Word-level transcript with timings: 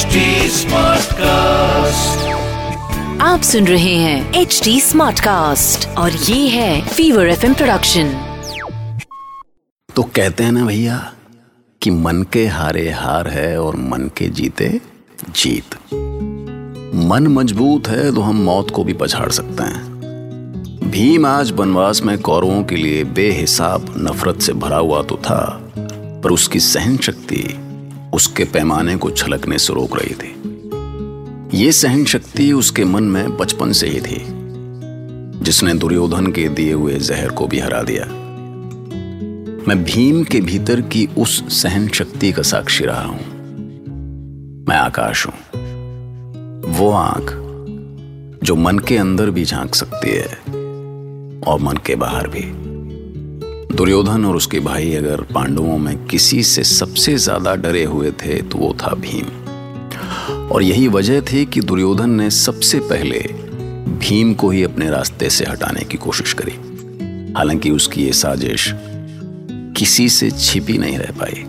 HD 0.00 0.18
Smartcast. 0.50 2.26
आप 3.20 3.40
सुन 3.42 3.66
रहे 3.66 3.94
हैं 3.94 4.34
एच 4.34 4.60
डी 4.64 4.80
स्मार्ट 4.80 5.20
कास्ट 5.20 5.88
और 5.88 6.12
ये 6.12 6.48
है 6.48 6.88
फीवर 6.88 7.28
एफ़ 7.28 7.46
प्रोडक्शन 7.46 8.12
तो 9.96 10.02
कहते 10.02 10.44
हैं 10.44 10.52
ना 10.52 10.64
भैया 10.64 11.12
कि 11.82 11.90
मन 11.90 12.22
के 12.32 12.46
हारे 12.46 12.90
हार 12.90 13.28
है 13.28 13.60
और 13.60 13.76
मन 13.76 14.10
के 14.16 14.28
जीते 14.28 14.80
जीत। 15.30 15.74
मन 16.94 17.26
मज़बूत 17.28 17.88
है 17.88 18.14
तो 18.14 18.20
हम 18.20 18.36
मौत 18.36 18.70
को 18.70 18.84
भी 18.84 18.92
पछाड़ 18.92 19.30
सकते 19.30 19.62
हैं। 19.62 19.84
भीम 20.90 21.26
आज 21.26 21.52
वनवास 21.52 22.02
में 22.02 22.18
कौरवों 22.18 22.64
के 22.64 22.76
लिए 22.76 23.04
बेहिसाब 23.04 23.94
नफरत 23.96 24.40
से 24.40 24.52
भरा 24.52 24.78
हुआ 24.78 25.02
तो 25.02 25.16
था 25.16 25.72
पर 26.24 26.30
उसकी 26.30 26.60
सहन 26.60 26.96
शक्ति 26.96 27.66
उसके 28.14 28.44
पैमाने 28.44 28.96
को 28.96 29.10
छलकने 29.10 29.58
से 29.58 29.74
रोक 29.74 29.96
रही 30.00 30.14
थी। 30.14 30.36
ये 31.64 31.72
सहन 31.72 32.04
शक्ति 32.04 32.52
उसके 32.52 32.84
मन 32.84 33.02
में 33.02 33.36
बचपन 33.36 33.72
से 33.72 33.86
ही 33.86 34.00
थी, 34.00 34.24
जिसने 35.44 35.74
दुर्योधन 35.74 36.26
के 36.26 36.48
दिए 36.48 36.72
हुए 36.72 36.98
जहर 36.98 37.28
को 37.28 37.46
भी 37.46 37.58
हरा 37.58 37.82
दिया। 37.82 38.04
मैं 39.68 39.84
भीम 39.84 40.24
के 40.24 40.40
भीतर 40.40 40.80
की 40.80 41.08
उस 41.18 41.62
सहन 41.62 41.88
शक्ति 41.88 42.32
का 42.32 42.42
साक्षी 42.42 42.84
रहा 42.84 43.04
हूँ। 43.04 43.20
मैं 44.68 44.76
आकाश 44.76 45.26
हूँ। 45.26 45.34
वो 46.78 46.90
आँख, 46.90 47.36
जो 48.44 48.56
मन 48.56 48.78
के 48.78 48.96
अंदर 48.96 49.30
भी 49.30 49.44
झाँक 49.44 49.74
सकती 49.74 50.10
है, 50.10 50.38
और 51.40 51.60
मन 51.60 51.76
के 51.86 51.96
बाहर 51.96 52.28
भी। 52.28 52.59
दुर्योधन 53.72 54.24
और 54.24 54.36
उसके 54.36 54.60
भाई 54.60 54.94
अगर 54.94 55.20
पांडवों 55.34 55.76
में 55.78 56.06
किसी 56.06 56.42
से 56.42 56.62
सबसे 56.64 57.14
ज़्यादा 57.16 57.54
डरे 57.56 57.84
हुए 57.84 58.10
थे 58.22 58.40
तो 58.42 58.58
वो 58.58 58.72
था 58.82 58.94
भीम। 58.94 59.26
और 60.52 60.62
यही 60.62 60.88
वजह 60.88 61.20
थी 61.22 61.44
कि 61.46 61.60
दुर्योधन 61.60 62.10
ने 62.10 62.30
सबसे 62.30 62.78
पहले 62.80 63.18
भीम 64.00 64.32
को 64.34 64.50
ही 64.50 64.62
अपने 64.62 64.90
रास्ते 64.90 65.30
से 65.30 65.44
हटाने 65.44 65.84
की 65.84 65.96
कोशिश 65.96 66.32
करी। 66.32 66.52
हालाँकि 67.32 67.70
उसकी 67.70 68.04
ये 68.04 68.12
साजिश 68.12 68.72
किसी 69.76 70.08
से 70.08 70.30
छिपी 70.30 70.78
नहीं 70.78 70.98
रह 70.98 71.12
पाई। 71.20 71.44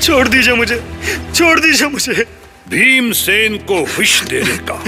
छोड़ 0.00 0.26
दीजिए 0.28 0.54
मुझे 0.54 0.82
छोड़ 1.34 1.58
दीजिए 1.60 1.88
मुझे। 1.88 2.26
भीमसेन 2.70 3.56
को 3.64 3.82
विष 3.98 4.22
देने 4.24 4.56
का 4.70 4.82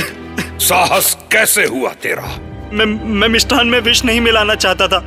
साहस 0.61 1.17
कैसे 1.33 1.65
हुआ 1.67 1.93
तेरा? 1.93 2.39
मैं 2.73 2.85
मैं 3.15 3.29
मिष्ठान 3.29 3.67
में 3.67 3.81
विष 3.81 4.05
नहीं 4.05 4.21
मिलाना 4.21 4.55
चाहता 4.55 4.89
था 4.89 4.99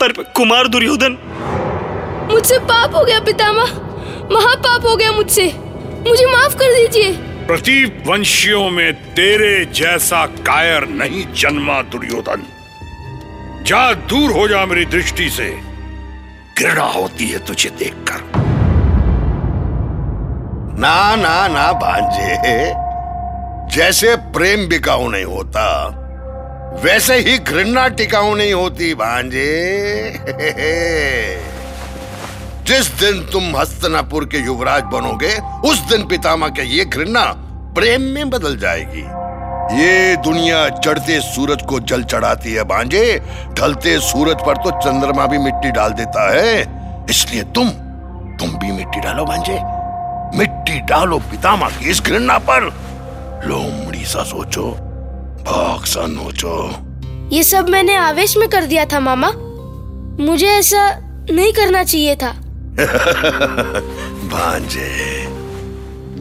पर 0.00 0.12
कुमार 0.22 0.68
दुर्योधन। 0.68 1.18
मुझसे 2.32 2.58
पाप 2.58 2.94
हो 2.94 3.04
गया 3.04 3.20
पितामह। 3.20 3.64
महापाप 4.32 4.86
हो 4.86 4.96
गया 4.96 5.12
मुझसे। 5.12 5.44
मुझे 6.08 6.26
माफ़ 6.26 6.56
कर 6.56 6.64
दीजिए। 6.64 7.12
प्रतीप 7.46 8.04
वंशियों 8.06 8.70
में 8.70 8.92
तेरे 8.94 9.64
जैसा 9.64 10.26
कायर 10.26 10.88
नहीं 10.88 11.34
जन्मा 11.34 11.82
दुर्योधन। 11.82 12.42
जा 13.66 13.92
दूर 13.92 14.30
हो 14.30 14.48
जा 14.48 14.66
मेरी 14.66 14.84
दृष्टि 14.84 15.30
से। 15.30 15.60
घृणा 16.58 16.84
होती 16.84 17.28
है 17.28 17.38
तुझे 17.38 17.70
देखकर। 17.70 18.32
ना 20.78 21.16
ना 21.16 21.48
ना 21.48 21.72
भांजे। 21.72 22.72
जैसे 23.76 24.16
प्रेम 24.16 24.68
बिकाऊ 24.68 25.08
नहीं 25.08 25.24
होता 25.24 26.00
वैसे 26.82 27.16
ही 27.18 27.36
घृणा 27.38 27.86
टिकाऊ 27.88 28.34
नहीं 28.34 28.52
होती 28.52 28.94
भांजे। 28.94 29.48
जिस 32.66 32.86
दिन 33.00 33.20
तुम 33.32 33.56
हस्तनापुर 33.56 34.24
के 34.24 34.38
युवराज 34.38 34.82
बनोगे, 34.82 35.32
उस 35.68 35.78
दिन 35.80 36.06
पितामह 36.06 36.48
के 36.48 36.62
ये 36.68 36.84
घृणा 36.84 37.24
प्रेम 37.74 38.02
में 38.02 38.30
बदल 38.30 38.56
जाएगी। 38.56 39.02
ये 39.80 40.16
दुनिया 40.16 40.68
चढ़ते 40.68 41.20
सूरज 41.20 41.62
को 41.62 41.80
जल 41.80 42.02
चढ़ाती 42.04 42.52
है 42.52 42.64
भांजे। 42.64 43.20
ढलते 43.58 43.98
सूरज 44.00 44.44
पर 44.46 44.56
तो 44.56 44.70
चंद्रमा 44.80 45.26
भी 45.26 45.38
मिट्टी 45.38 45.70
डाल 45.70 45.92
देता 45.92 46.30
है। 46.32 47.06
इसलिए 47.10 47.42
तुम 47.54 47.70
तुम 48.38 48.58
भी 48.58 48.72
मिट्टी 48.72 49.00
डालो 49.00 49.24
भांजे। 49.24 49.58
मिट्टी 50.38 50.80
डालो 50.80 51.18
पितामह 51.30 51.68
की 51.70 51.90
इस 51.90 52.02
घृणा 52.02 52.38
पर। 52.38 52.72
लोमड़ी 53.46 54.04
सा 54.04 54.22
सोचो। 54.24 54.83
भाग 55.44 55.84
सा 55.84 56.06
नोचो 56.06 56.74
ये 57.32 57.44
सब 57.44 57.68
मैंने 57.68 57.96
आवेश 57.96 58.36
में 58.36 58.48
कर 58.48 58.64
दिया 58.64 58.84
था 58.84 59.00
मामा। 59.00 59.32
मुझे 60.24 60.46
ऐसा 60.46 60.98
नहीं 61.30 61.52
करना 61.52 61.84
चाहिए 61.84 62.16
था। 62.16 62.28
भांजे 64.28 65.24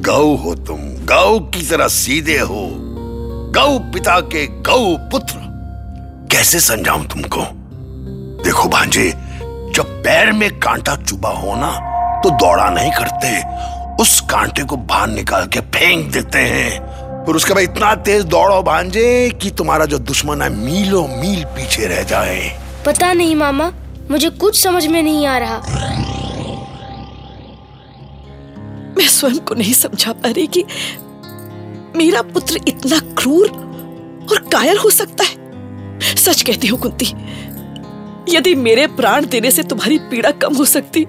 गौ 0.01 0.35
हो 0.35 0.55
तुम। 0.55 0.81
गौ 0.81 1.39
की 1.39 1.61
तरह 1.61 1.87
सीधे 1.87 2.39
हो। 2.39 2.69
गौ 3.51 3.79
पिता 3.79 4.19
के 4.19 4.47
गौ 4.47 4.97
पुत्र। 4.97 5.33
कैसे 6.31 6.59
समझाऊं 6.59 7.03
तुमको? 7.03 7.41
देखो 8.43 8.69
भांजे 8.69 9.13
जब 9.75 9.79
पैर 9.79 10.31
में 10.31 10.59
कांटा 10.59 10.95
चुबा 10.95 11.29
हो 11.29 11.55
ना 11.55 11.71
तो 12.21 12.29
दौड़ा 12.29 12.69
नहीं 12.69 12.91
करते। 12.91 13.43
उस 14.03 14.21
कांटे 14.21 14.63
को 14.63 14.75
बाहर 14.75 15.07
निकाल 15.07 15.47
के 15.47 15.59
फेंक 15.59 16.11
देते 16.11 16.39
हैं। 16.39 16.92
फिर 17.25 17.35
उसके 17.35 17.53
बाद 17.53 17.63
इतना 17.63 17.93
तेज 18.05 18.23
दौड़ो 18.25 18.61
भांजे 18.63 19.29
कि 19.41 19.49
तुम्हारा 19.49 19.85
जो 19.85 19.97
दुश्मन 19.99 20.41
है 20.41 20.49
मीलों 20.55 21.07
मील 21.09 21.43
पीछे 21.55 21.85
रह 21.87 22.01
जाए। 22.03 22.39
पता 22.85 23.11
नहीं 23.13 23.35
मामा 23.35 23.71
मुझे 24.11 24.29
कुछ 24.29 24.61
समझ 24.63 24.85
में 24.87 25.01
नहीं 25.03 25.25
आ 25.27 25.37
रहा। 25.37 25.57
मैं 28.97 29.07
स्वयं 29.09 29.39
को 29.39 29.55
नहीं 29.55 29.73
समझा 29.73 30.11
पा 30.13 30.29
रही 30.29 30.47
कि 30.47 30.63
मेरा 31.95 32.21
पुत्र 32.33 32.59
इतना 32.67 32.99
क्रूर 33.15 33.47
और 34.31 34.37
कायल 34.53 34.77
हो 34.77 34.89
सकता 34.89 35.23
है। 35.23 36.15
सच 36.15 36.41
कहती 36.41 36.67
हूँ 36.67 36.79
कुंती 36.79 37.05
यदि 38.29 38.55
मेरे 38.55 38.87
प्राण 38.97 39.25
देने 39.25 39.51
से 39.51 39.63
तुम्हारी 39.63 39.97
पीड़ा 40.11 40.31
कम 40.43 40.55
हो 40.55 40.65
सकती 40.65 41.05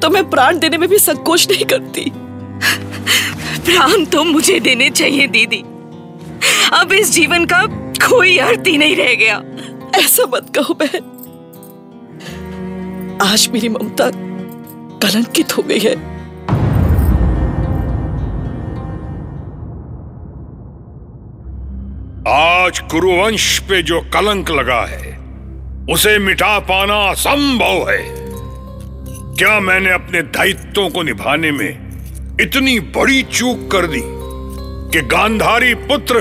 तो 0.00 0.10
मैं 0.10 0.28
प्राण 0.30 0.58
देने 0.58 0.78
में 0.78 0.88
भी 0.88 0.98
संकोच 0.98 1.48
नहीं 1.50 1.64
करती। 1.64 2.10
प्राण 3.58 4.04
तो 4.04 4.24
मुझे 4.24 4.60
देने 4.60 4.90
चाहिए, 4.90 5.26
दीदी। 5.26 5.62
अब 6.72 6.92
इस 6.92 7.12
जीवन 7.12 7.44
का 7.44 7.66
कोई 8.08 8.38
अर्थ 8.38 8.66
ही 8.66 8.78
नहीं 8.78 8.96
रह 8.96 9.14
गया। 9.14 9.42
ऐसा 9.98 10.22
मत 10.26 10.52
कहो, 10.54 10.74
बहन। 10.74 11.14
आज 13.22 13.48
मेरी 13.52 13.68
ममता 13.68 14.10
कलंकित 15.02 15.56
हो 15.56 15.62
गई 15.62 15.78
है। 15.78 16.18
आज 22.28 22.78
कुरुवंश 22.78 23.58
पे 23.58 23.82
जो 23.82 24.00
कलंक 24.00 24.50
लगा 24.50 24.80
है, 24.86 25.18
उसे 25.90 26.18
मिटा 26.18 26.58
पाना 26.58 26.96
असंभव 27.10 27.90
है। 27.90 28.02
क्या 29.36 29.60
मैंने 29.60 29.90
अपने 29.90 30.22
दायित्वों 30.22 30.90
को 30.90 31.02
निभाने 31.02 31.50
में 31.50 31.87
इतनी 32.40 32.80
बड़ी 32.80 33.22
चूक 33.22 33.70
कर 33.70 33.86
दी 33.86 34.00
कि 34.92 35.00
गांधारी 35.06 35.74
पुत्र 35.74 36.18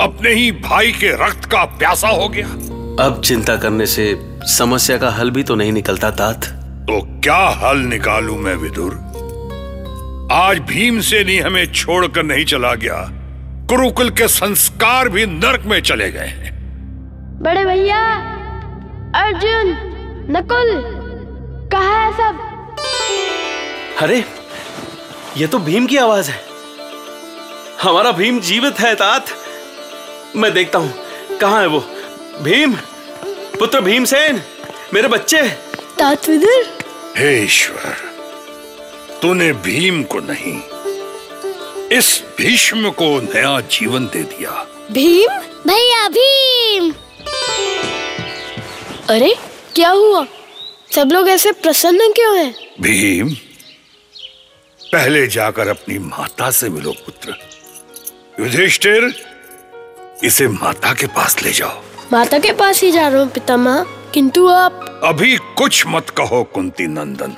अपने 0.00 0.32
ही 0.32 0.52
भाई 0.52 0.92
के 0.92 1.08
रक्त 1.26 1.44
का 1.44 1.64
प्यासा 1.64 2.08
हो 2.08 2.28
गया। 2.28 2.46
अब 3.04 3.20
चिंता 3.24 3.56
करने 3.56 3.86
से 3.86 4.04
समस्या 4.48 4.98
का 4.98 5.10
हल 5.10 5.30
भी 5.30 5.42
तो 5.42 5.54
नहीं 5.54 5.72
निकलता 5.72 6.10
तात। 6.10 6.44
तो 6.88 7.00
क्या 7.20 7.48
हल 7.62 7.78
निकालूं 7.78 8.36
मैं 8.36 8.54
विदुर? 8.54 8.94
आज 10.32 10.58
भीम 10.58 11.00
से 11.00 11.24
नहीं 11.24 11.40
हमें 11.40 11.72
छोड़कर 11.72 12.22
नहीं 12.22 12.44
चला 12.44 12.74
गया। 12.74 13.02
कुरुकुल 13.68 14.10
के 14.10 14.28
संस्कार 14.28 15.08
भी 15.08 15.26
नरक 15.26 15.64
में 15.66 15.80
चले 15.82 16.10
गए 16.12 16.32
हैं। 16.36 16.54
बड़े 17.42 17.64
भैया 17.64 18.00
अर्जुन 19.16 19.76
नकुल 20.30 20.72
कहा 21.72 21.98
है 21.98 22.12
सब? 22.12 22.38
अरे 24.02 24.24
ये 25.36 25.46
तो 25.46 25.58
भीम 25.58 25.86
की 25.86 25.96
आवाज़ 25.96 26.30
है। 26.30 26.44
हमारा 27.82 28.12
भीम 28.12 28.40
जीवित 28.40 28.80
है 28.80 28.94
तात। 28.94 29.26
मैं 30.36 30.52
देखता 30.52 30.78
हूँ 30.78 30.92
कहाँ 31.40 31.60
है 31.60 31.66
वो? 31.66 31.80
भीम? 32.42 32.72
पुत्र 33.58 33.80
भीमसेन? 33.80 34.40
मेरे 34.94 35.08
बच्चे? 35.08 35.42
तात 35.98 36.28
विदुर। 36.28 36.78
हे 37.18 37.44
ईश्वर 37.44 37.96
तूने 39.22 39.52
भीम 39.52 40.02
को 40.02 40.20
नहीं 40.20 40.58
इस 41.88 42.22
भीष्म 42.38 42.90
को 42.90 43.20
नया 43.20 43.60
जीवन 43.60 44.06
दे 44.06 44.22
दिया। 44.22 44.66
भीम? 44.92 45.38
भैया 45.66 46.08
भीम! 46.08 46.92
अरे 49.08 49.34
क्या 49.74 49.90
हुआ? 49.90 50.26
सब 50.94 51.08
लोग 51.12 51.28
ऐसे 51.28 51.52
प्रसन्न 51.52 52.12
क्यों 52.12 52.36
हैं? 52.38 52.54
भीम 52.80 53.28
पहले 54.92 55.26
जाकर 55.26 55.68
अपनी 55.68 55.98
माता 55.98 56.50
से 56.50 56.68
मिलो 56.68 56.92
पुत्र। 56.92 57.34
युधिष्ठिर 58.40 59.14
इसे 60.24 60.48
माता 60.48 60.92
के 60.92 61.06
पास 61.06 61.42
ले 61.42 61.52
जाओ। 61.52 61.82
माता 62.12 62.38
के 62.38 62.52
पास 62.52 62.80
ही 62.80 62.90
जा 62.92 63.08
रहा 63.08 63.22
हूँ 63.22 63.30
पितामह। 63.30 63.86
किंतु 64.14 64.46
आप 64.48 65.00
अभी 65.04 65.36
कुछ 65.36 65.86
मत 65.86 66.10
कहो 66.10 66.42
कुंती 66.44 66.86
नंदन। 66.86 67.36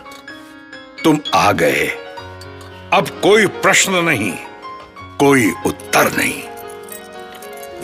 तुम 1.04 1.20
आ 1.34 1.52
गए। 1.52 1.88
अब 2.92 3.20
कोई 3.22 3.46
प्रश्न 3.46 3.92
नहीं 3.92 4.32
कोई 5.18 5.52
उत्तर 5.66 6.12
नहीं। 6.12 6.42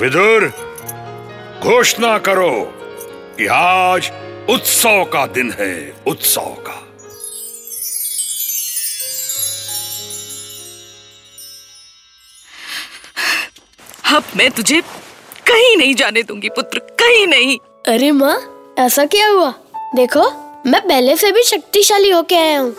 विदुर 0.01 0.47
घोषणा 1.63 2.19
करो 2.19 2.51
कि 3.39 3.47
आज 3.47 4.13
उत्सव 4.51 5.05
का 5.05 5.27
दिन 5.27 5.55
है 5.61 5.97
उत्सव 6.07 6.57
का। 6.67 6.74
मैं 14.37 14.51
तुझे 14.51 14.81
कहीं 15.49 15.77
नहीं 15.77 15.95
जाने 15.95 16.23
दूँगी 16.23 16.49
पुत्र 16.49 16.79
कहीं 17.01 17.27
नहीं। 17.27 17.59
अरे 17.89 18.11
माँ 18.11 18.37
ऐसा 18.79 19.05
क्या 19.07 19.29
हुआ? 19.29 19.53
देखो 19.95 20.23
मैं 20.71 20.81
पहले 20.89 21.17
से 21.17 21.31
भी 21.33 21.43
शक्तिशाली 21.43 22.11
होके 22.11 22.37
आया 22.37 22.59
हूँ। 22.61 22.75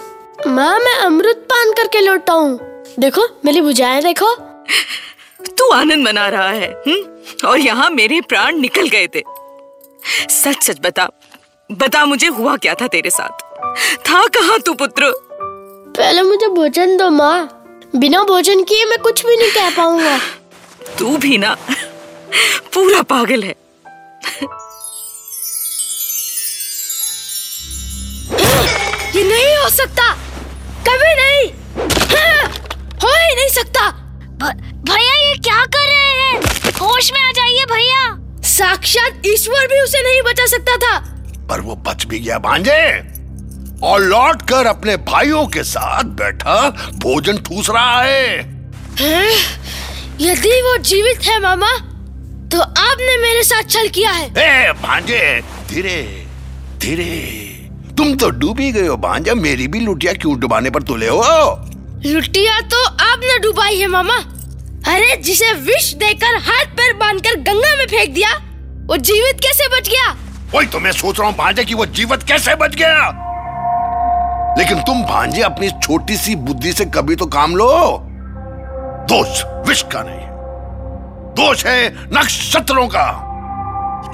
माँ 0.48 0.80
मैं 0.80 0.96
अमृत 0.96 1.46
पान 1.52 1.72
करके 1.72 2.02
लौटा 2.02 2.34
हूँ। 2.34 2.58
देखो 3.00 3.28
मेरी 3.46 3.62
भुजाएँ 3.62 4.02
देखो। 4.02 4.34
तू 5.58 5.70
आनंद 5.72 6.06
मना 6.08 6.28
रहा 6.30 6.50
है 6.50 6.72
हुँ? 6.88 6.98
और 7.50 7.60
यहाँ 7.60 7.90
मेरे 7.90 8.22
प्राण 8.22 8.58
निकल 8.60 8.88
गए 8.90 9.08
थे। 9.08 9.24
सच 10.30 10.64
सच 10.64 10.80
बता 10.82 11.10
बता 11.70 12.06
मुझे 12.06 12.28
हुआ 12.28 12.56
क्या 12.58 12.74
था 12.74 12.88
तेरे 12.88 13.10
साथ? 13.10 13.44
था 14.10 14.26
कहाँ 14.28 14.60
तू 14.66 14.74
पुत्र? 14.74 15.12
पहले 15.98 16.22
मुझे 16.22 16.48
भोजन 16.48 16.98
दो 16.98 17.10
माँ। 17.10 17.62
बिना 17.96 18.24
भोजन 18.24 18.64
किए 18.64 18.86
मैं 18.86 18.98
कुछ 19.00 19.26
भी 19.26 19.38
नहीं 19.38 19.52
कह 19.52 19.70
पाऊँगा। 19.78 20.20
तू 21.00 21.18
भी 21.18 21.38
ना 21.38 21.56
पूरा 22.74 23.02
पागल 23.02 23.44
है। 23.44 23.56
ये 29.16 29.24
नहीं 29.24 29.58
हो 29.58 29.70
सकता। 29.70 30.14
कभी 30.88 31.14
नहीं। 31.16 31.52
हाँ, 32.16 32.48
हो 33.04 33.36
नहीं 33.36 33.50
सकता। 33.50 33.90
भैया 34.90 35.30
ये 35.30 35.38
क्या 35.38 35.66
कर 35.66 35.86
रहे 35.86 36.22
हैं? 36.22 36.42
होश 36.74 37.12
में 37.14 37.22
आ 37.24 37.32
जाइए 37.32 37.66
भैया। 37.66 38.18
साक्षात 38.42 39.22
ईश्वर 39.26 39.68
भी 39.68 39.80
उसे 39.80 40.02
नहीं 40.04 40.22
बचा 40.22 40.46
सकता 40.46 40.78
था। 40.78 41.00
पर 41.48 41.62
वो 41.62 41.76
बच 41.76 42.06
भी 42.06 42.20
गया 42.20 42.38
भांजे। 42.40 43.16
और 43.84 44.02
लौट 44.02 44.42
कर 44.42 44.66
अपने 44.66 44.98
भाइयों 44.98 45.48
के 45.48 45.64
साथ 45.64 46.04
बैठा 46.04 46.70
भोजन 46.94 47.38
ठूस 47.38 47.70
रहा 47.70 48.02
है। 48.02 48.40
हैं? 49.00 49.65
यदि 50.22 50.62
वो 50.62 50.76
जीवित 50.78 51.26
है 51.26 51.40
मामा 51.42 51.70
तो 52.52 52.60
आपने 52.62 53.18
मेरे 53.18 53.44
साथ 53.44 53.70
छल 53.70 53.88
किया 53.88 54.12
है। 54.12 54.26
ए, 54.28 54.72
भांजे 54.74 55.42
धीरे 55.70 56.28
धीरे। 56.82 57.08
तुम 57.98 58.16
तो 58.16 58.30
डूबी 58.30 58.72
गए 58.72 58.88
हो 58.88 58.96
भांजा। 58.98 59.34
मेरी 59.36 59.68
भी 59.68 59.80
लुटिया 59.80 60.14
क्यों 60.14 60.40
डुबाने 60.40 60.70
पर 60.70 60.84
तुले 60.84 61.08
हो? 61.08 61.20
लुटिया 62.06 62.60
तो 62.62 62.84
आपने 62.86 63.38
डुबाई 63.40 63.80
है 63.80 63.88
मामा। 63.88 64.16
अरे 64.94 65.16
जिसे 65.18 65.52
विष 65.54 65.94
देकर 65.94 66.38
हाथ 66.48 66.66
पैर 66.78 66.94
बांधकर 66.94 67.36
गंगा 67.42 67.76
में 67.76 67.86
फेंक 67.86 68.14
दिया 68.14 68.34
वो 68.88 68.98
जीवित 68.98 69.40
कैसे 69.40 69.68
बच 69.68 69.90
गया? 69.90 70.16
वही 70.54 70.68
तो 70.68 70.80
मैं 70.80 70.92
सोच 70.92 71.20
रहा 71.20 71.30
हूँ 71.30 71.38
भांजे 71.38 71.66
कि 71.66 71.74
वो 71.74 71.86
जीवित 71.86 72.24
कैसे 72.24 72.56
बच 72.56 72.76
गया? 72.76 73.08
लेकिन 74.60 74.80
तुम 74.80 75.04
भांजे 75.04 75.42
अपनी 75.42 75.70
छोटी 75.84 76.18
सी 76.18 76.36
बुद्धि 76.36 76.74
से 76.74 76.86
कभी 76.86 77.16
तो 77.16 77.26
काम 77.26 77.56
लो। 77.56 78.05
दोष 79.06 79.44
विष 79.68 79.82
का 79.82 80.02
नहीं 80.02 80.26
दोष 81.36 81.66
है 81.66 81.90
नक्षत्रों 82.14 82.88
का। 82.88 83.08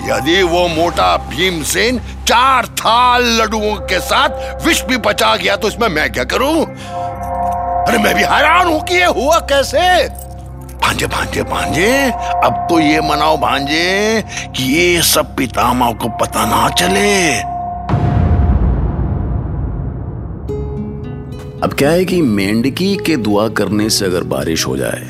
यदि 0.05 0.41
वो 0.43 0.67
मोटा 0.67 1.17
भीमसेन 1.17 1.99
चार 2.27 2.65
थाल 2.65 3.23
लड्डुओं 3.23 3.75
के 3.75 3.99
साथ 3.99 4.65
विष 4.65 4.81
भी 4.81 4.97
बचा 4.97 5.35
गया 5.35 5.55
तो 5.55 5.67
इसमें 5.67 5.87
मैं 5.87 6.11
क्या 6.11 6.23
करूँ? 6.23 6.65
अरे, 7.87 7.97
मैं 7.97 8.15
भी 8.15 8.23
हैरान 8.23 8.67
हूँ 8.67 8.81
कि 8.83 8.95
ये 8.95 9.05
हुआ 9.05 9.39
कैसे? 9.39 10.07
भांजे 10.81 11.07
भांजे 11.07 11.43
भांजे, 11.43 12.11
अब 12.45 12.67
तो 12.69 12.79
ये 12.79 13.01
मनाओ, 13.01 13.37
भांजे, 13.37 14.23
कि 14.55 14.63
ये 14.63 15.01
सब 15.01 15.35
पितामह 15.35 15.91
को 15.93 16.09
पता 16.09 16.45
ना 16.45 16.69
चले। 16.69 17.50
अब 21.63 21.73
क्या 21.73 21.89
है 21.89 22.05
कि 22.05 22.21
मेंढकी 22.21 22.97
के 22.97 23.17
दुआ 23.17 23.49
करने 23.49 23.89
से 23.89 24.05
अगर 24.05 24.23
बारिश 24.23 24.67
हो 24.67 24.77
जाए 24.77 25.05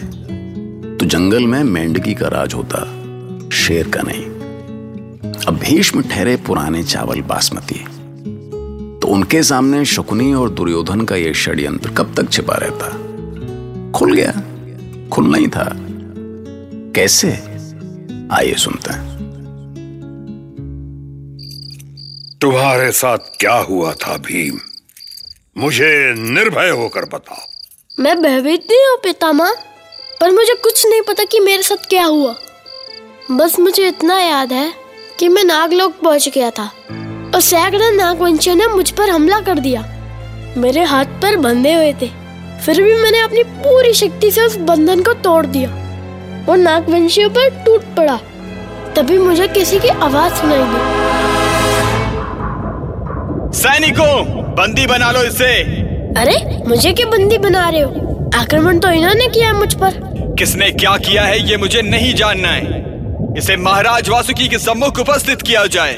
तो 0.99 1.05
जंगल 1.05 1.47
में 1.47 1.63
मेंढकी 1.63 2.13
का 2.13 2.27
राज 2.27 2.53
होता, 2.53 2.79
शेर 3.49 3.89
का 3.89 4.01
नहीं। 4.01 4.25
अब 5.47 5.59
भीष्म 5.63 6.01
ठहरे 6.01 6.35
पुराने 6.37 6.83
चावल 6.83 7.21
बासमती। 7.21 7.85
तो 8.99 9.07
उनके 9.07 9.43
सामने 9.43 9.85
शकुनी 9.85 10.33
और 10.33 10.49
दुर्योधन 10.49 11.01
का 11.01 11.15
यह 11.15 11.33
षड्यंत्र 11.33 11.89
कब 11.89 12.13
तक 12.17 12.29
छिपा 12.29 12.55
रहता? 12.55 12.87
खुल 13.91 14.15
गया। 14.15 14.43
खुलना 15.09 15.37
ही 15.37 15.47
था। 15.47 15.75
कैसे? 16.95 17.29
आइए 18.31 18.53
सुनते 18.53 18.93
हैं। 18.93 19.17
तुम्हारे 22.41 22.91
साथ 22.91 23.17
क्या 23.17 23.55
हुआ 23.55 23.93
था 23.93 24.17
भीम? 24.17 24.59
मुझे 25.57 26.13
निर्भय 26.17 26.69
होकर 26.69 27.01
बताओ। 27.01 27.37
मैं 27.99 28.21
भयभीत 28.21 28.67
नहीं 28.71 28.89
हूँ 28.89 28.97
पितामह। 28.97 29.55
पर 30.21 30.31
मुझे 30.31 30.53
कुछ 30.53 30.87
नहीं 30.87 31.01
पता 31.01 31.23
कि 31.23 31.39
मेरे 31.39 31.63
साथ 31.63 31.89
क्या 31.89 32.05
हुआ। 32.05 32.35
बस 33.31 33.59
मुझे 33.59 33.87
इतना 33.87 34.19
याद 34.19 34.53
है 34.53 34.73
कि 35.19 35.29
मैं 35.29 35.43
नागलोक 35.43 35.93
पहुँच 36.03 36.29
गया 36.29 36.49
था 36.49 36.63
और 37.35 37.41
सैकड़े 37.41 37.91
नागवंशियों 37.91 38.55
ने 38.55 38.67
मुझ 38.67 38.91
पर 38.91 39.09
हमला 39.09 39.39
कर 39.39 39.59
दिया। 39.59 39.81
मेरे 40.57 40.83
हाथ 40.83 41.05
पर 41.05 41.37
बंधे 41.37 41.73
हुए 41.73 41.93
थे। 41.93 42.11
फिर 42.65 42.83
भी 42.83 42.93
मैंने 42.93 43.19
अपनी 43.19 43.43
पूरी 43.43 43.93
शक्ति 43.93 44.31
से 44.31 44.41
उस 44.41 44.55
बंधन 44.55 45.03
को 45.03 45.13
तोड़ 45.13 45.45
दिया। 45.45 45.69
और 46.49 46.57
नागवंशियों 46.57 47.29
पर 47.29 47.49
टूट 47.65 47.81
पड़ा। 47.81 48.19
तभी 48.95 49.17
मुझे 49.17 49.47
किसी 49.47 49.79
की 49.79 49.87
आवाज़ 49.87 50.33
सुनाई 50.33 50.63
दी। 50.63 51.01
सैनिकों 53.57 54.40
बंदी 54.51 54.85
बना 54.87 55.11
लो 55.11 55.23
इसे। 55.23 55.51
अरे 56.17 56.63
मुझे 56.67 56.91
क्या 56.93 57.05
बंदी 57.05 57.37
बना 57.37 57.67
रहे 57.69 57.81
हो? 57.81 58.29
आक्रमण 58.35 58.79
तो 58.79 58.89
इन्होंने 58.89 59.27
किया 59.27 59.53
मुझ 59.53 59.73
पर। 59.73 59.99
किसने 60.39 60.69
क्या 60.71 60.95
किया 60.97 61.23
है 61.23 61.39
ये 61.49 61.57
मुझे 61.57 61.81
नहीं 61.81 62.13
जानना 62.13 62.49
है। 62.49 62.79
इसे 63.37 63.55
महाराज 63.57 64.09
वासुकी 64.09 64.47
के 64.47 64.57
सम्मुख 64.59 64.99
उपस्थित 64.99 65.41
किया 65.41 65.65
जाए। 65.65 65.95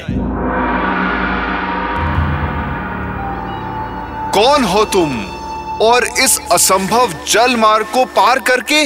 कौन 4.34 4.64
हो 4.64 4.84
तुम? 4.84 5.24
और 5.82 6.04
इस 6.04 6.38
असंभव 6.52 7.12
जल 7.28 7.56
मार्ग 7.56 7.86
को 7.86 8.04
पार 8.04 8.38
करके 8.38 8.82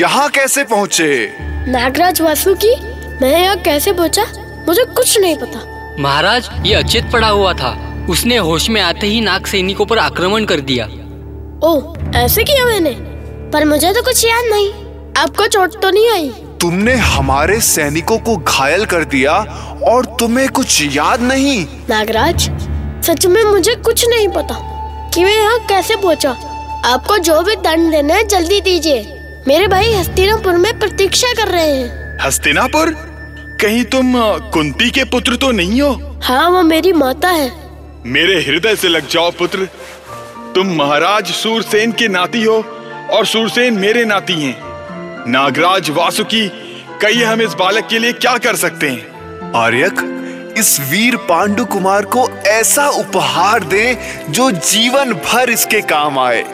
यहाँ 0.00 0.28
कैसे 0.30 0.64
पहुँचे? 0.64 1.36
नागराज 1.68 2.20
वासुकी 2.20 2.74
मैं 3.22 3.42
यहाँ 3.42 3.56
कैसे 3.56 3.92
पहुँचा? 3.92 4.24
मुझे 4.68 4.84
कुछ 4.84 5.18
नहीं 5.18 5.36
पता। 5.36 5.60
महाराज 5.98 6.48
ये 6.66 6.74
अचित 6.74 7.10
पड़ा 7.12 7.28
हुआ 7.28 7.52
था। 7.52 7.76
उसने 8.08 8.36
होश 8.38 8.68
में 8.70 8.80
आते 8.80 9.06
ही 9.06 9.20
नाग 9.20 9.46
सैनिकों 9.46 9.86
पर 9.86 9.98
आक्रमण 9.98 10.44
कर 10.44 10.60
दिया। 10.60 10.84
ओ 11.62 11.94
ऐसे 12.16 12.44
किया 12.44 12.64
मैंने 12.64 12.90
पर 13.52 13.64
मुझे 13.64 13.92
तो 13.92 14.02
कुछ 14.02 14.24
याद 14.24 14.44
नहीं। 14.44 14.72
आपको 15.18 15.46
चोट 15.46 15.80
तो 15.82 15.90
नहीं 15.90 16.10
आई। 16.10 16.28
तुमने 16.60 16.94
हमारे 16.94 17.60
सैनिकों 17.60 18.18
को 18.18 18.36
घायल 18.36 18.84
कर 18.84 19.04
दिया 19.04 19.32
और 19.88 20.06
तुम्हें 20.20 20.48
कुछ 20.48 20.82
याद 20.96 21.22
नहीं। 21.22 21.66
नागराज 21.90 22.50
सच 23.06 23.26
में 23.26 23.42
मुझे 23.44 23.74
कुछ 23.74 24.04
नहीं 24.08 24.28
पता 24.28 24.58
कि 25.14 25.24
मैं 25.24 25.36
यहाँ 25.36 25.58
कैसे 25.58 25.96
पहुँचा। 25.96 26.30
आपको 26.84 27.18
जो 27.18 27.40
भी 27.42 27.56
दंड 27.56 27.90
देना 27.90 28.14
है 28.14 28.26
जल्दी 28.28 28.60
दीजिए। 28.60 29.00
मेरे 29.48 29.66
भाई 29.66 29.92
हस्तिनापुर 29.94 30.56
में 30.56 30.78
प्रतीक्षा 30.78 31.32
कर 31.34 31.48
रहे 31.48 31.70
हैं। 31.70 32.18
हस्तिनापुर? 32.22 32.90
कहीं 33.60 33.84
तुम 33.84 34.12
कुंती 34.52 34.90
के 34.90 35.04
पुत्र 35.04 35.36
तो 35.36 35.50
नहीं 35.52 35.80
हो? 35.82 36.20
हाँ 36.22 36.48
वो 36.50 36.62
मेरी 36.62 36.92
माता 36.92 37.28
है। 37.28 37.59
मेरे 38.06 38.40
हृदय 38.40 38.76
से 38.76 38.88
लग 38.88 39.08
जाओ 39.08 39.30
पुत्र। 39.30 39.68
तुम 40.54 40.66
महाराज 40.66 41.26
सूरसेन 41.26 41.92
के 41.92 42.08
नाती 42.08 42.42
हो 42.44 42.54
और 43.12 43.26
सूरसेन 43.26 43.74
मेरे 43.74 44.04
नाती 44.04 44.32
हैं। 44.32 45.30
नागराज 45.30 45.90
वासुकी 45.90 46.46
कहिए 47.02 47.24
हम 47.24 47.42
इस 47.42 47.54
बालक 47.54 47.86
के 47.86 47.98
लिए 47.98 48.12
क्या 48.12 48.36
कर 48.38 48.56
सकते 48.56 48.88
हैं? 48.88 49.52
आर्यक 49.52 50.54
इस 50.58 50.80
वीर 50.80 51.16
पांडु 51.16 51.64
कुमार 51.64 52.04
को 52.04 52.28
ऐसा 52.46 52.88
उपहार 52.88 53.64
दे 53.64 53.98
जो 54.30 54.50
जीवन 54.50 55.12
भर 55.12 55.50
इसके 55.50 55.80
काम 55.80 56.18
आए। 56.18 56.44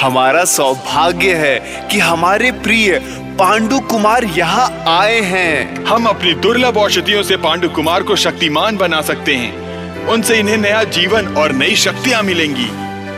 हमारा 0.00 0.44
सौभाग्य 0.44 1.34
है 1.34 1.58
कि 1.90 1.98
हमारे 1.98 2.50
प्रिय 2.52 2.98
पांडु 3.38 3.80
कुमार 3.80 4.24
यहाँ 4.24 4.84
आए 5.00 5.20
हैं। 5.20 5.84
हम 5.84 6.06
अपनी 6.06 6.34
दुर्लभ 6.34 6.76
औषधियों 6.76 7.22
से 7.22 7.36
पांडु 7.36 7.68
कुमार 7.68 8.02
को 8.02 8.16
शक्तिमान 8.16 8.76
बना 8.76 9.00
सकते 9.02 9.34
हैं। 9.34 9.73
उनसे 10.08 10.38
इन्हें 10.38 10.56
नया 10.56 10.82
जीवन 10.84 11.26
और 11.36 11.52
नई 11.52 11.76
शक्तियाँ 11.76 12.22
मिलेंगी। 12.22 12.66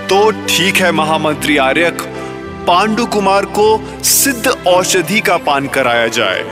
तो 0.08 0.30
ठीक 0.48 0.76
है, 0.76 0.90
महामंत्री 0.92 1.56
आर्यक, 1.56 2.02
पांडु 2.66 3.06
कुमार 3.06 3.44
को 3.44 3.66
सिद्ध 4.02 4.46
औषधि 4.66 5.20
का 5.20 5.36
पान 5.36 5.66
कराया 5.68 6.06
जाए। 6.08 6.44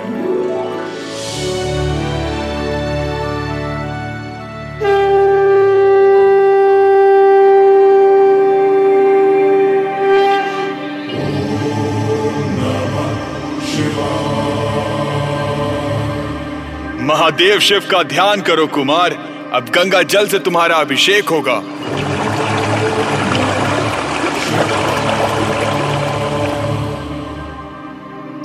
महादेव 17.04 17.58
शिव 17.58 17.82
का 17.90 18.02
ध्यान 18.02 18.40
करो 18.40 18.66
कुमार। 18.66 19.33
अब 19.54 19.68
गंगा 19.68 20.02
जल 20.02 20.26
से 20.28 20.38
तुम्हारा 20.38 20.76
अभिषेक 20.76 21.28
होगा। 21.28 21.52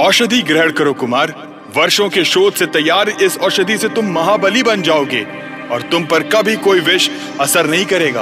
औषधि 0.05 0.41
ग्रहण 0.41 0.71
करो 0.71 0.93
कुमार। 0.93 1.33
वर्षों 1.75 2.09
के 2.09 2.23
शोध 2.23 2.53
से 2.53 2.65
तैयार 2.65 3.09
इस 3.09 3.37
औषधि 3.37 3.77
से 3.77 3.89
तुम 3.89 4.11
महाबली 4.11 4.63
बन 4.63 4.81
जाओगे 4.81 5.25
और 5.71 5.81
तुम 5.81 6.05
पर 6.05 6.23
कभी 6.27 6.55
कोई 6.57 6.79
विष 6.79 7.09
असर 7.39 7.65
नहीं 7.65 7.85
करेगा। 7.85 8.21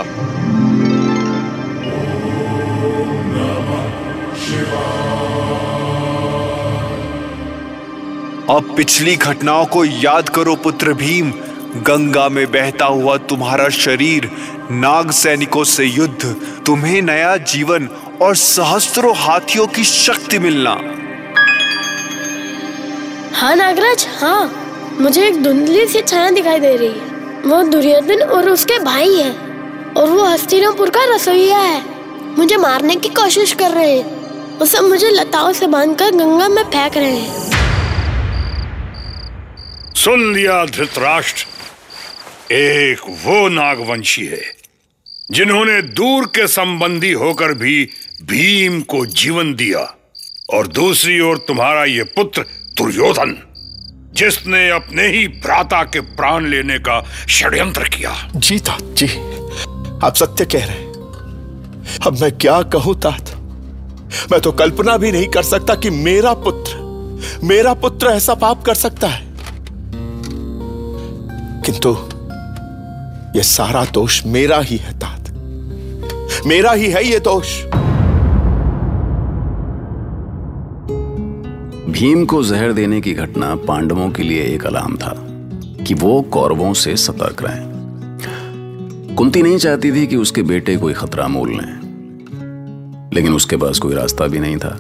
अब 8.50 8.74
पिछली 8.78 9.16
घटनाओं 9.16 9.66
को 9.66 9.86
याद 9.86 10.30
करो 10.30 10.56
पुत्र 10.56 10.94
भीम। 10.94 11.34
गंगा 11.84 12.30
में 12.30 12.46
बहता 12.52 12.86
हुआ 12.86 13.18
तुम्हारा 13.18 13.70
शरीर 13.70 14.30
नाग 14.72 15.12
सैनिकों 15.12 15.64
से 15.64 15.86
युद्ध 15.86 16.36
तुम्हें 16.66 17.02
नया 17.02 17.38
जीवन 17.38 17.90
और 18.22 18.36
सहस्त्रों 18.36 19.16
हाथियों 19.16 19.68
की 19.68 19.84
शक्ति 19.84 20.40
मिलना। 20.40 20.72
हाँ 23.34 23.56
नागराज 23.56 24.08
हाँ। 24.22 24.64
मुझे 25.02 25.28
एक 25.28 25.44
धुंधली 25.44 25.86
सी 25.88 26.02
छाया 26.02 26.30
दिखाई 26.30 26.60
दे 26.60 26.76
रही 26.76 26.88
है। 26.88 27.42
वो 27.42 27.64
दुर्योधन 27.64 28.22
और 28.22 28.50
उसके 28.50 28.80
भाई 28.80 29.16
हैं 29.16 29.94
और 29.94 30.10
वो 30.10 30.26
हस्तिनापुर 30.26 30.90
का 30.90 31.04
रसोईया 31.16 31.58
है। 31.58 31.82
मुझे 32.38 32.58
मारने 32.58 32.96
की 32.96 33.10
कोशिश 33.10 33.54
कर 33.54 33.72
रहे 33.72 33.98
हैं। 33.98 34.58
वो 34.60 34.66
सब 34.66 34.84
मुझे 34.84 35.10
लताओं 35.10 35.54
से 35.54 35.68
बांधकर 35.68 36.12
गंगा 36.12 36.48
में 36.48 36.64
फेंक 36.64 36.98
रहे 36.98 37.18
हैं। 37.18 37.46
सुन 39.96 40.34
लिया 40.34 40.66
धृतराष्ट्र। 40.66 41.57
एक 42.52 43.00
वो 43.26 43.48
नागवंशी 43.50 44.26
है, 44.26 44.42
जिन्होंने 45.32 45.82
दूर 45.82 46.26
के 46.26 46.48
संबंधी 46.48 47.12
होकर 47.12 47.54
भी 47.54 47.90
भीम 48.22 48.82
को 48.82 49.06
जीवन 49.06 49.54
दिया, 49.56 49.80
और 50.54 50.68
दूसरी 50.68 51.20
ओर 51.20 51.38
तुम्हारा 51.38 51.84
ये 51.86 52.04
पुत्र 52.04 52.42
दुर्योधन, 52.78 53.36
जिसने 54.14 54.70
अपने 54.70 55.08
ही 55.08 55.28
भ्राता 55.28 55.84
के 55.84 56.00
प्राण 56.00 56.46
लेने 56.46 56.80
का 56.80 57.04
षड्यंत्र 57.30 57.90
किया। 57.90 58.32
जी 58.36 58.60
तात 58.60 58.82
जी। 58.82 59.08
आप 60.06 60.14
सत्य 60.16 60.46
कह 60.46 60.66
रहे 60.66 60.78
हैं। 60.78 60.94
अब 62.06 62.22
मैं 62.22 62.32
क्या 62.32 62.62
कहूँ, 62.62 63.00
तात? 63.02 63.32
मैं 64.32 64.42
तो 64.42 64.52
कल्पना 64.52 64.98
भी 64.98 65.12
नहीं 65.12 65.28
कर 65.28 65.44
सकता 65.44 65.76
कि 65.76 65.90
मेरा 65.90 66.34
पुत्र 66.34 67.40
मेरा 67.44 67.74
पुत्र 67.74 68.08
ऐसा 68.08 68.34
पाप 68.34 68.64
कर 68.66 68.74
सकता 68.74 69.08
है। 69.08 69.26
किंतु 71.66 72.17
यह 73.38 73.44
सारा 73.44 73.86
दोष 73.86 74.26
मेरा 74.26 74.58
ही 74.58 74.78
है 74.78 75.00
तात 75.00 75.30
मेरा 76.46 76.72
ही 76.72 76.92
है 76.92 77.06
ये 77.06 77.20
दोष। 77.20 77.64
भीम 81.92 82.26
को 82.26 82.44
जहर 82.44 82.74
देने 82.74 83.02
की 83.02 83.14
घटना 83.14 83.56
पांडवों 83.56 84.10
के 84.10 84.24
लिए 84.24 84.44
एक 84.44 84.66
अलार्म 84.66 84.98
था 84.98 85.16
कि 85.86 85.94
वो 85.94 86.22
कौरवों 86.22 86.74
से 86.74 86.98
सतर्क 86.98 87.44
रहें। 87.44 89.16
कुंती 89.18 89.42
नहीं 89.42 89.58
चाहती 89.58 89.92
थी 89.92 90.08
कि 90.08 90.16
उसके 90.16 90.42
बेटे 90.42 90.78
कोई 90.78 90.94
खतरा 90.94 91.28
मोल 91.28 91.50
लें। 91.50 91.78
लेकिन 93.14 93.34
उसके 93.34 93.58
पास 93.58 93.80
कोई 93.80 93.94
रास्ता 93.94 94.28
भी 94.28 94.40
नहीं 94.40 94.58
था। 94.58 94.80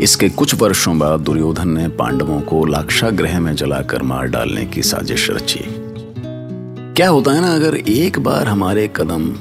इसके 0.00 0.28
कुछ 0.28 0.54
वर्षों 0.54 0.98
बाद 0.98 1.20
दुर्योधन 1.20 1.68
ने 1.68 1.88
पांडवों 1.88 2.40
को 2.40 2.64
लाक्षागृह 2.64 3.40
में 3.40 3.54
जलाकर 3.56 4.02
मार 4.02 4.26
डालने 4.26 4.64
की 4.64 4.82
साजिश 4.82 5.30
रची। 5.30 5.73
क्या 6.96 7.08
होता 7.08 7.32
है 7.32 7.40
ना 7.40 7.54
अगर 7.54 7.74
एक 7.76 8.18
बार 8.18 8.48
हमारे 8.48 8.88
कदम 8.96 9.34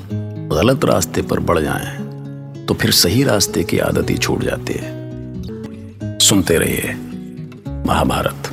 गलत 0.55 0.85
रास्ते 0.85 1.21
पर 1.21 1.39
बढ़ 1.39 1.59
जाएँ, 1.59 1.97
तो 2.65 2.73
फिर 2.73 2.91
सही 2.91 3.23
रास्ते 3.23 3.63
की 3.63 3.79
आदत 3.79 4.09
ही 4.09 4.17
छूट 4.17 4.43
जाती 4.43 4.73
है। 4.73 6.19
सुनते 6.19 6.57
रहिए 6.57 6.93
महाभारत। 7.87 8.52